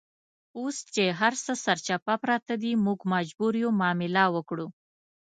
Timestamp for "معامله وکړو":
3.79-4.67